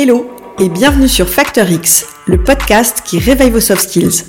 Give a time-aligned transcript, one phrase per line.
[0.00, 4.26] Hello et bienvenue sur Factor X, le podcast qui réveille vos soft skills.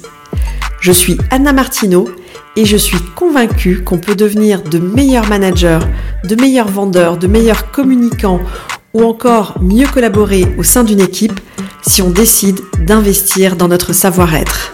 [0.81, 2.09] Je suis Anna Martineau
[2.55, 5.77] et je suis convaincue qu'on peut devenir de meilleurs managers,
[6.23, 8.41] de meilleurs vendeurs, de meilleurs communicants
[8.95, 11.39] ou encore mieux collaborer au sein d'une équipe
[11.83, 14.73] si on décide d'investir dans notre savoir-être.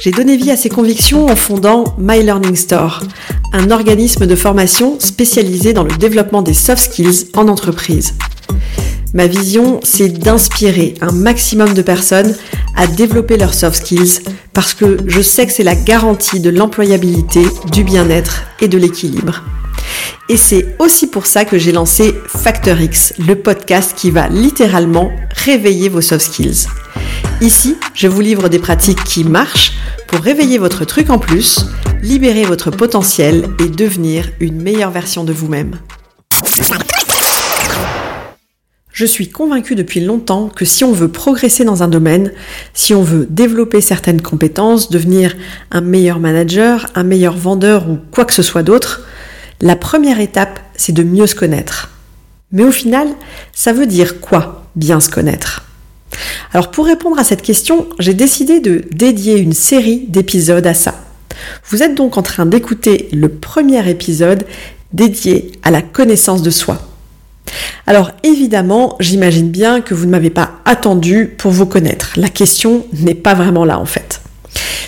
[0.00, 3.02] J'ai donné vie à ces convictions en fondant My Learning Store,
[3.52, 8.14] un organisme de formation spécialisé dans le développement des soft skills en entreprise.
[9.12, 12.34] Ma vision, c'est d'inspirer un maximum de personnes
[12.76, 14.20] à développer leurs soft skills
[14.54, 19.42] parce que je sais que c'est la garantie de l'employabilité, du bien-être et de l'équilibre.
[20.30, 25.10] Et c'est aussi pour ça que j'ai lancé Factor X, le podcast qui va littéralement
[25.44, 26.68] réveiller vos soft skills.
[27.40, 29.72] Ici, je vous livre des pratiques qui marchent
[30.08, 31.64] pour réveiller votre truc en plus,
[32.02, 35.78] libérer votre potentiel et devenir une meilleure version de vous-même.
[38.92, 42.34] Je suis convaincue depuis longtemps que si on veut progresser dans un domaine,
[42.74, 45.34] si on veut développer certaines compétences, devenir
[45.70, 49.06] un meilleur manager, un meilleur vendeur ou quoi que ce soit d'autre,
[49.62, 51.88] la première étape, c'est de mieux se connaître.
[52.52, 53.08] Mais au final,
[53.54, 55.69] ça veut dire quoi, bien se connaître?
[56.52, 60.94] Alors pour répondre à cette question, j'ai décidé de dédier une série d'épisodes à ça.
[61.68, 64.44] Vous êtes donc en train d'écouter le premier épisode
[64.92, 66.80] dédié à la connaissance de soi.
[67.86, 72.12] Alors évidemment, j'imagine bien que vous ne m'avez pas attendu pour vous connaître.
[72.16, 74.20] La question n'est pas vraiment là en fait.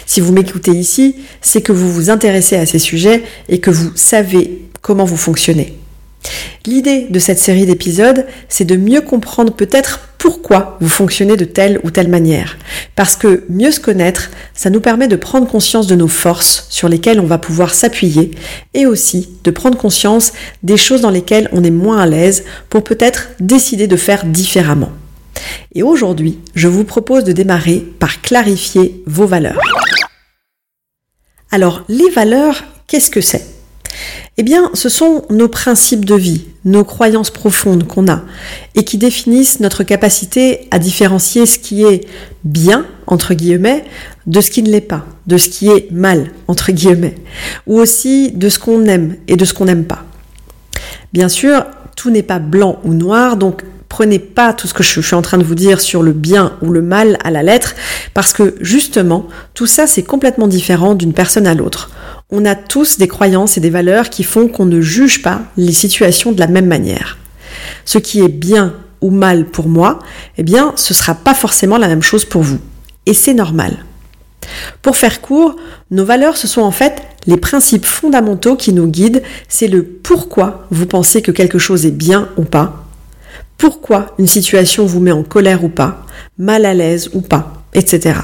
[0.06, 3.92] Si vous m'écoutez ici, c'est que vous vous intéressez à ces sujets et que vous
[3.94, 5.78] savez comment vous fonctionnez.
[6.66, 11.80] L'idée de cette série d'épisodes, c'est de mieux comprendre peut-être pourquoi vous fonctionnez de telle
[11.82, 12.56] ou telle manière.
[12.94, 16.88] Parce que mieux se connaître, ça nous permet de prendre conscience de nos forces sur
[16.88, 18.30] lesquelles on va pouvoir s'appuyer
[18.72, 22.84] et aussi de prendre conscience des choses dans lesquelles on est moins à l'aise pour
[22.84, 24.92] peut-être décider de faire différemment.
[25.74, 29.58] Et aujourd'hui, je vous propose de démarrer par clarifier vos valeurs.
[31.50, 33.44] Alors, les valeurs, qu'est-ce que c'est?
[34.38, 38.22] Eh bien, ce sont nos principes de vie, nos croyances profondes qu'on a
[38.74, 42.06] et qui définissent notre capacité à différencier ce qui est
[42.44, 43.84] bien, entre guillemets,
[44.26, 47.16] de ce qui ne l'est pas, de ce qui est mal, entre guillemets,
[47.66, 50.04] ou aussi de ce qu'on aime et de ce qu'on n'aime pas.
[51.12, 51.64] Bien sûr,
[51.96, 55.20] tout n'est pas blanc ou noir, donc prenez pas tout ce que je suis en
[55.20, 57.74] train de vous dire sur le bien ou le mal à la lettre,
[58.14, 61.90] parce que justement, tout ça c'est complètement différent d'une personne à l'autre.
[62.30, 65.74] On a tous des croyances et des valeurs qui font qu'on ne juge pas les
[65.74, 67.18] situations de la même manière.
[67.84, 69.98] Ce qui est bien ou mal pour moi,
[70.38, 72.60] eh bien, ce sera pas forcément la même chose pour vous.
[73.04, 73.84] Et c'est normal.
[74.80, 75.56] Pour faire court,
[75.90, 80.66] nos valeurs, ce sont en fait les principes fondamentaux qui nous guident, c'est le pourquoi
[80.70, 82.81] vous pensez que quelque chose est bien ou pas,
[83.58, 86.04] pourquoi une situation vous met en colère ou pas,
[86.38, 88.14] mal à l'aise ou pas, etc.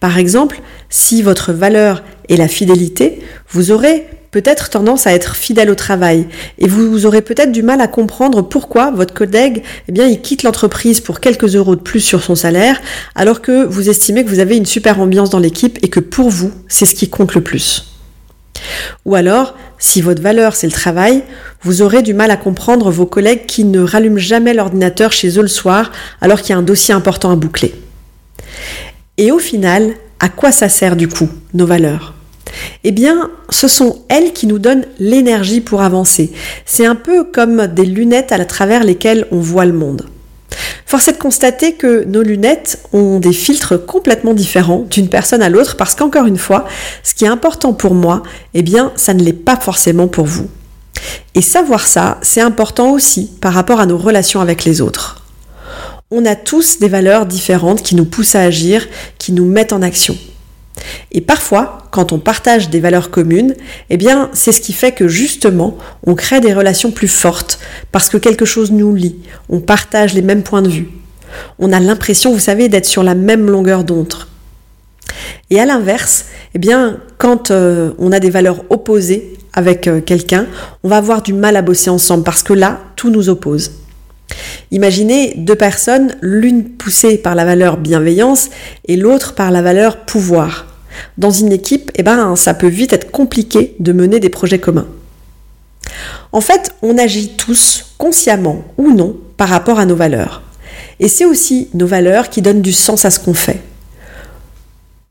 [0.00, 3.20] Par exemple, si votre valeur est la fidélité,
[3.50, 6.26] vous aurez peut-être tendance à être fidèle au travail
[6.58, 10.42] et vous aurez peut-être du mal à comprendre pourquoi votre collègue eh bien il quitte
[10.42, 12.78] l'entreprise pour quelques euros de plus sur son salaire
[13.14, 16.28] alors que vous estimez que vous avez une super ambiance dans l'équipe et que pour
[16.28, 17.96] vous, c'est ce qui compte le plus.
[19.04, 21.22] Ou alors, si votre valeur c'est le travail,
[21.62, 25.42] vous aurez du mal à comprendre vos collègues qui ne rallument jamais l'ordinateur chez eux
[25.42, 27.74] le soir alors qu'il y a un dossier important à boucler.
[29.18, 32.14] Et au final, à quoi ça sert du coup, nos valeurs?
[32.84, 36.32] Eh bien, ce sont elles qui nous donnent l'énergie pour avancer.
[36.64, 40.06] C'est un peu comme des lunettes à travers lesquelles on voit le monde.
[40.86, 45.48] Force est de constater que nos lunettes ont des filtres complètement différents d'une personne à
[45.48, 46.64] l'autre parce qu'encore une fois,
[47.02, 48.22] ce qui est important pour moi,
[48.54, 50.48] eh bien, ça ne l'est pas forcément pour vous.
[51.34, 55.24] Et savoir ça, c'est important aussi par rapport à nos relations avec les autres.
[56.12, 58.86] On a tous des valeurs différentes qui nous poussent à agir,
[59.18, 60.16] qui nous mettent en action.
[61.12, 63.54] Et parfois, quand on partage des valeurs communes,
[63.90, 63.98] eh
[64.32, 65.76] c'est ce qui fait que justement,
[66.06, 67.58] on crée des relations plus fortes
[67.92, 69.16] parce que quelque chose nous lie,
[69.48, 70.88] on partage les mêmes points de vue.
[71.58, 74.14] On a l'impression, vous savez, d'être sur la même longueur d'onde.
[75.50, 76.60] Et à l'inverse, eh
[77.18, 80.46] quand euh, on a des valeurs opposées avec euh, quelqu'un,
[80.82, 83.72] on va avoir du mal à bosser ensemble parce que là, tout nous oppose.
[84.70, 88.50] Imaginez deux personnes, l'une poussée par la valeur bienveillance
[88.86, 90.65] et l'autre par la valeur pouvoir.
[91.18, 94.86] Dans une équipe, eh ben, ça peut vite être compliqué de mener des projets communs.
[96.32, 100.42] En fait, on agit tous, consciemment ou non, par rapport à nos valeurs.
[101.00, 103.60] Et c'est aussi nos valeurs qui donnent du sens à ce qu'on fait.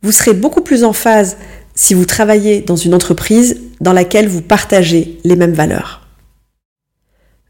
[0.02, 1.38] Vous serez beaucoup plus en phase
[1.74, 6.02] si vous travaillez dans une entreprise dans laquelle vous partagez les mêmes valeurs.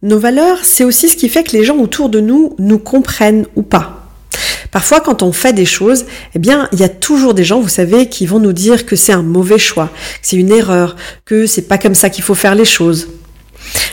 [0.02, 3.46] Nos valeurs, c'est aussi ce qui fait que les gens autour de nous nous comprennent
[3.56, 4.05] ou pas.
[4.75, 6.04] Parfois, quand on fait des choses,
[6.36, 8.98] eh bien, il y a toujours des gens, vous savez, qui vont nous dire que
[8.98, 12.36] c'est un mauvais choix, que c'est une erreur, que c'est pas comme ça qu'il faut
[12.36, 13.07] faire les choses.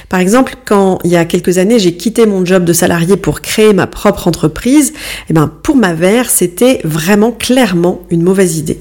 [0.08, 3.42] Par exemple, quand il y a quelques années, j'ai quitté mon job de salarié pour
[3.42, 4.92] créer ma propre entreprise,
[5.30, 8.80] eh bien, pour ma mère, c'était vraiment clairement une mauvaise idée.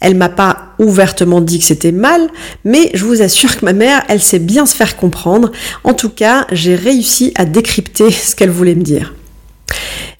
[0.00, 2.30] Elle m'a pas ouvertement dit que c'était mal,
[2.64, 5.52] mais je vous assure que ma mère, elle sait bien se faire comprendre.
[5.84, 9.12] En tout cas, j'ai réussi à décrypter ce qu'elle voulait me dire.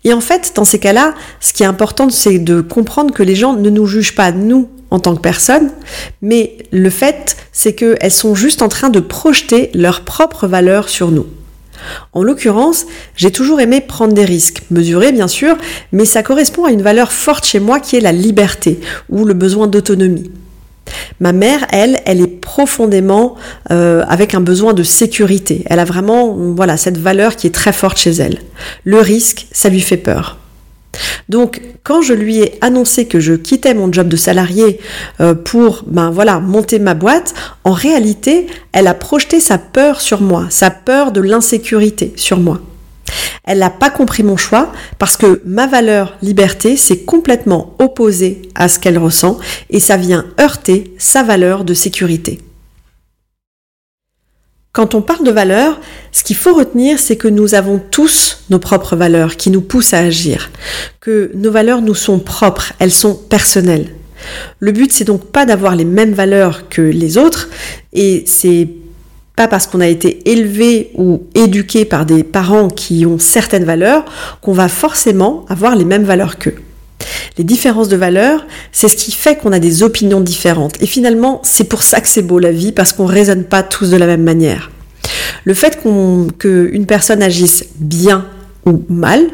[0.09, 3.35] Et en fait, dans ces cas-là, ce qui est important, c'est de comprendre que les
[3.35, 5.71] gens ne nous jugent pas, nous, en tant que personne,
[6.23, 11.11] mais le fait, c'est qu'elles sont juste en train de projeter leurs propres valeurs sur
[11.11, 11.27] nous.
[12.15, 15.59] En l'occurrence, j'ai toujours aimé prendre des risques, mesurés bien sûr,
[15.93, 18.81] mais ça correspond à une valeur forte chez moi qui est la liberté
[19.11, 20.31] ou le besoin d'autonomie.
[21.21, 23.37] Ma mère, elle, elle est profondément
[23.71, 25.63] euh, avec un besoin de sécurité.
[25.67, 28.39] Elle a vraiment, voilà, cette valeur qui est très forte chez elle.
[28.85, 30.39] Le risque, ça lui fait peur.
[31.29, 34.81] Donc, quand je lui ai annoncé que je quittais mon job de salarié
[35.21, 37.35] euh, pour, ben voilà, monter ma boîte,
[37.65, 42.61] en réalité, elle a projeté sa peur sur moi, sa peur de l'insécurité sur moi.
[43.49, 48.69] Elle n'a pas compris mon choix parce que ma valeur liberté, c'est complètement opposé à
[48.69, 49.39] ce qu'elle ressent
[49.71, 52.41] et ça vient heurter sa valeur de sécurité.
[54.73, 55.81] Quand on parle de valeurs,
[56.13, 59.95] ce qu'il faut retenir, c'est que nous avons tous nos propres valeurs qui nous poussent
[59.95, 60.51] à agir,
[61.01, 63.95] que nos valeurs nous sont propres, elles sont personnelles.
[64.59, 67.49] Le but, c'est donc pas d'avoir les mêmes valeurs que les autres,
[67.95, 68.69] et c'est
[69.39, 74.05] pas parce qu'on a été élevé ou éduqué par des parents qui ont certaines valeurs
[74.43, 76.57] qu'on va forcément avoir les mêmes valeurs qu'eux.
[77.39, 80.83] Les différences de valeurs, c'est ce qui fait qu'on a des opinions différentes.
[80.83, 83.63] Et finalement, c'est pour ça que c'est beau la vie, parce qu'on ne raisonne pas
[83.63, 84.73] tous de la même manière.
[85.45, 88.27] Le fait qu'une personne agisse bien
[88.67, 89.25] ou mal,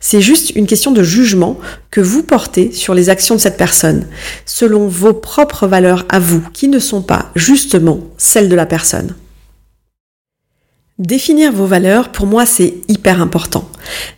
[0.00, 1.58] c'est juste une question de jugement
[1.90, 4.06] que vous portez sur les actions de cette personne,
[4.46, 9.14] selon vos propres valeurs à vous, qui ne sont pas justement celles de la personne.
[11.00, 13.66] Définir vos valeurs, pour moi, c'est hyper important.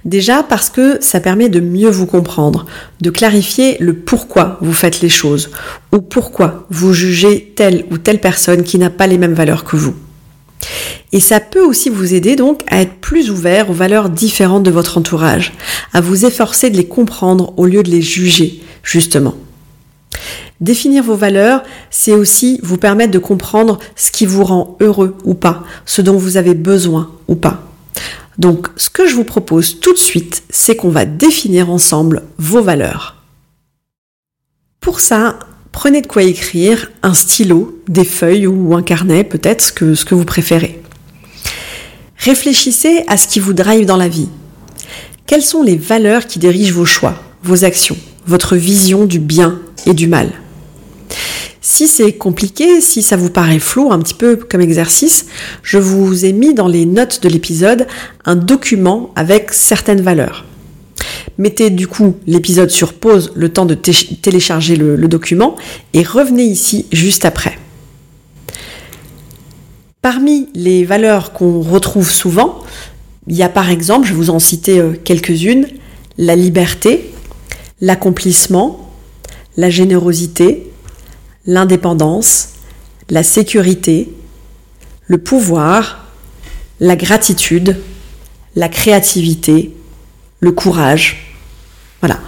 [0.05, 2.67] Déjà parce que ça permet de mieux vous comprendre,
[3.00, 5.50] de clarifier le pourquoi vous faites les choses,
[5.93, 9.76] ou pourquoi vous jugez telle ou telle personne qui n'a pas les mêmes valeurs que
[9.76, 9.94] vous.
[11.12, 14.73] Et ça peut aussi vous aider donc à être plus ouvert aux valeurs différentes de
[14.73, 15.52] votre entourage,
[15.93, 19.37] à vous efforcer de les comprendre au lieu de les juger, justement.
[20.62, 25.35] Définir vos valeurs, c'est aussi vous permettre de comprendre ce qui vous rend heureux ou
[25.35, 27.64] pas, ce dont vous avez besoin ou pas.
[28.38, 32.62] Donc, ce que je vous propose tout de suite, c'est qu'on va définir ensemble vos
[32.62, 33.17] valeurs.
[34.79, 35.41] Pour ça,
[35.73, 40.05] prenez de quoi écrire, un stylo, des feuilles ou un carnet, peut-être ce que, ce
[40.05, 40.81] que vous préférez.
[42.19, 44.29] Réfléchissez à ce qui vous drive dans la vie.
[45.26, 49.93] Quelles sont les valeurs qui dirigent vos choix, vos actions, votre vision du bien et
[49.93, 50.31] du mal?
[51.62, 55.26] Si c'est compliqué, si ça vous paraît flou un petit peu comme exercice,
[55.62, 57.87] je vous ai mis dans les notes de l'épisode
[58.25, 60.44] un document avec certaines valeurs.
[61.38, 65.56] Mettez du coup l'épisode sur pause le temps de télécharger le, document
[65.94, 67.56] et revenez ici juste après.
[70.03, 72.58] Parmi les valeurs qu'on retrouve souvent,
[73.29, 75.69] il y a par exemple, je vais vous en citer euh, quelques-unes,
[76.19, 77.13] la liberté,
[77.81, 78.91] l'accomplissement,
[79.56, 80.71] la générosité,
[81.46, 82.51] l'indépendance,
[83.11, 84.13] la sécurité,
[85.06, 86.06] le pouvoir,
[86.81, 87.77] la gratitude,
[88.56, 89.75] la créativité,
[90.41, 91.37] le courage.
[92.01, 92.19] Voilà,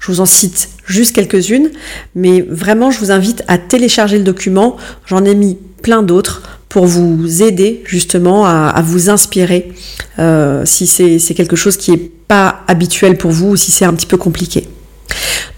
[0.00, 1.70] je vous en cite juste quelques-unes,
[2.14, 6.86] mais vraiment je vous invite à télécharger le document, j'en ai mis plein d'autres pour
[6.86, 9.72] vous aider justement à, vous inspirer
[10.18, 13.94] euh, si c'est quelque chose qui n'est pas habituel pour vous ou si c'est un
[13.94, 14.68] petit peu compliqué.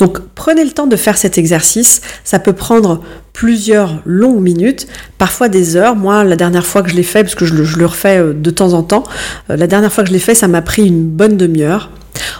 [0.00, 2.00] Donc prenez le temps de faire cet exercice.
[2.24, 3.02] Ça peut prendre
[3.34, 4.88] plusieurs longues minutes,
[5.18, 5.94] parfois des heures.
[5.94, 8.50] Moi, la dernière fois que je l'ai fait, parce que je le, refais euh, de
[8.50, 9.04] temps en temps,
[9.50, 11.90] euh, la dernière fois que je l'ai fait, ça m'a pris une bonne demi-heure.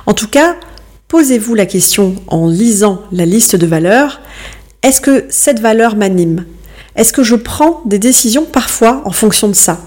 [0.07, 0.57] En tout cas,
[1.09, 4.23] posez-vous la question en lisant la liste de valeurs.
[4.83, 6.47] Est-ce que cette valeur m'anime?
[6.97, 9.81] Est-ce que je prends des décisions parfois en fonction de ça?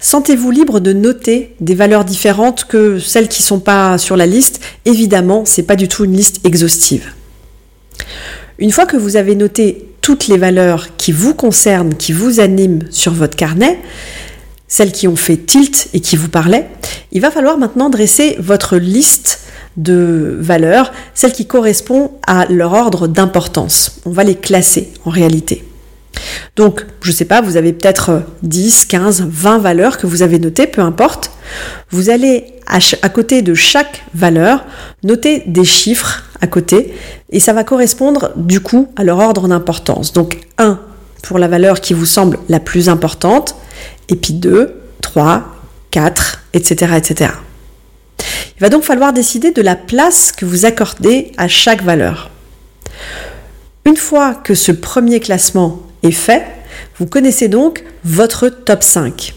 [0.00, 4.26] Sentez-vous libre de noter des valeurs différentes que celles qui ne sont pas sur la
[4.26, 4.60] liste?
[4.84, 7.12] Évidemment, ce n'est pas du tout une liste exhaustive.
[8.58, 12.84] Une fois que vous avez noté toutes les valeurs qui vous concernent, qui vous animent
[12.90, 13.78] sur votre carnet,
[14.68, 16.68] celles qui ont fait tilt et qui vous parlaient,
[17.10, 19.40] il va falloir maintenant dresser votre liste
[19.76, 24.00] de valeurs, celles qui correspondent à leur ordre d'importance.
[24.04, 25.64] On va les classer en réalité.
[26.56, 30.38] Donc, je ne sais pas, vous avez peut-être 10, 15, 20 valeurs que vous avez
[30.38, 31.30] notées, peu importe.
[31.90, 34.64] Vous allez à, côté de chaque valeur
[35.02, 36.94] noter des chiffres à côté
[37.30, 40.12] et ça va correspondre du coup à leur ordre d'importance.
[40.12, 40.78] Donc 1
[41.22, 43.56] pour la valeur qui vous semble la plus importante
[44.08, 45.44] et puis 2, 3,
[45.90, 47.30] 4, etc., etc.
[48.56, 52.30] Il va donc falloir décider de la place que vous accordez à chaque valeur.
[53.84, 56.44] Une fois que ce premier classement est fait,
[56.98, 59.34] vous connaissez donc votre top 5.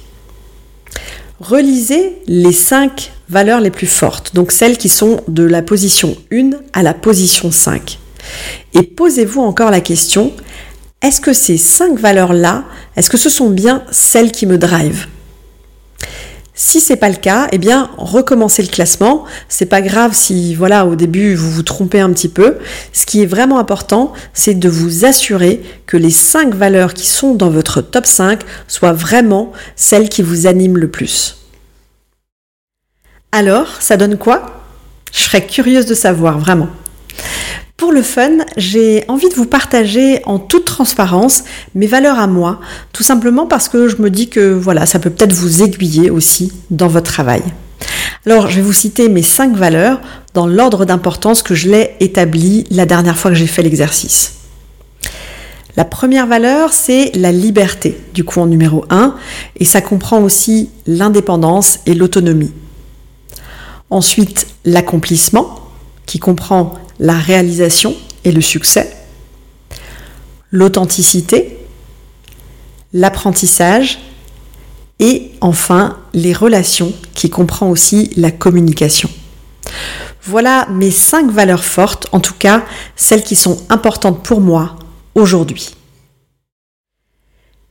[1.39, 6.51] Relisez les 5 valeurs les plus fortes, donc celles qui sont de la position 1
[6.74, 7.98] à la position 5.
[8.74, 10.34] Et posez-vous encore la question,
[11.01, 12.65] est-ce que ces 5 valeurs-là,
[12.96, 15.08] est-ce que ce sont bien celles qui me drivent?
[16.63, 19.25] Si c'est pas le cas, eh bien, recommencez le classement.
[19.50, 22.60] C'est pas grave si, voilà, au début, vous vous trompez un petit peu.
[22.94, 27.34] Ce qui est vraiment important, c'est de vous assurer que les 5 valeurs qui sont
[27.34, 31.38] dans votre top 5 soient vraiment celles qui vous animent le plus.
[33.32, 34.62] Alors, ça donne quoi?
[35.12, 36.70] Je serais curieuse de savoir, vraiment.
[37.81, 42.59] Pour le fun, j'ai envie de vous partager en toute transparence mes valeurs à moi,
[42.93, 46.53] tout simplement parce que je me dis que voilà, ça peut peut-être vous aiguiller aussi
[46.69, 47.41] dans votre travail.
[48.27, 50.00] Alors, je vais vous citer mes cinq valeurs
[50.35, 54.33] dans l'ordre d'importance que je l'ai établi la dernière fois que j'ai fait l'exercice.
[55.75, 59.15] La première valeur, c'est la liberté, du coup en numéro 1,
[59.59, 62.51] et ça comprend aussi l'indépendance et l'autonomie.
[63.89, 65.57] Ensuite, l'accomplissement,
[66.05, 68.96] qui comprend la réalisation et le succès,
[70.51, 71.58] l'authenticité,
[72.93, 74.00] l'apprentissage
[75.00, 79.10] et enfin les relations qui comprend aussi la communication.
[80.24, 82.63] Voilà mes cinq valeurs fortes, en tout cas
[82.96, 84.77] celles qui sont importantes pour moi
[85.15, 85.75] aujourd'hui.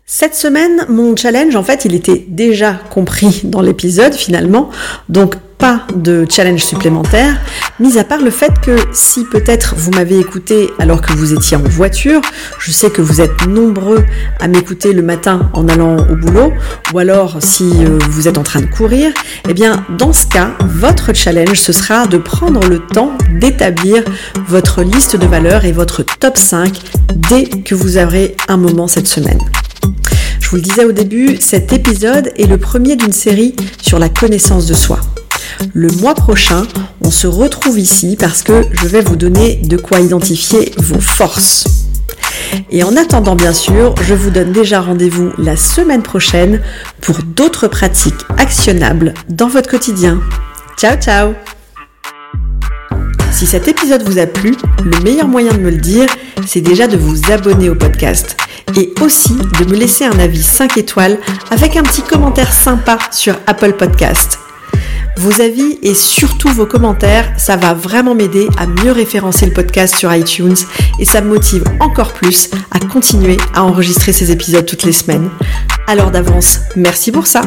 [0.06, 4.70] Cette semaine, mon challenge, en fait, il était déjà compris dans l'épisode finalement,
[5.08, 7.38] donc pas de challenge supplémentaire,
[7.78, 11.56] mis à part le fait que si peut-être vous m'avez écouté alors que vous étiez
[11.56, 12.22] en voiture,
[12.58, 14.04] je sais que vous êtes nombreux
[14.40, 16.52] à m'écouter le matin en allant au boulot,
[16.94, 19.12] ou alors si euh, vous êtes en train de courir,
[19.48, 24.02] eh bien dans ce cas, votre challenge, ce sera de prendre le temps d'établir
[24.48, 26.80] votre liste de valeurs et votre top 5
[27.28, 29.40] dès que vous aurez un moment cette semaine.
[30.40, 34.08] Je vous le disais au début, cet épisode est le premier d'une série sur la
[34.08, 34.98] connaissance de soi.
[35.74, 36.64] Le mois prochain,
[37.00, 41.66] on se retrouve ici parce que je vais vous donner de quoi identifier vos forces.
[42.70, 46.60] Et en attendant, bien sûr, je vous donne déjà rendez-vous la semaine prochaine
[47.00, 50.20] pour d'autres pratiques actionnables dans votre quotidien.
[50.76, 51.34] Ciao, ciao
[53.32, 56.06] Si cet épisode vous a plu, le meilleur moyen de me le dire,
[56.46, 58.36] c'est déjà de vous abonner au podcast
[58.76, 61.18] et aussi de me laisser un avis 5 étoiles
[61.50, 64.38] avec un petit commentaire sympa sur Apple Podcast.
[65.16, 69.96] Vos avis et surtout vos commentaires, ça va vraiment m'aider à mieux référencer le podcast
[69.96, 70.56] sur iTunes
[70.98, 75.28] et ça me motive encore plus à continuer à enregistrer ces épisodes toutes les semaines.
[75.86, 77.42] Alors d'avance, merci pour ça.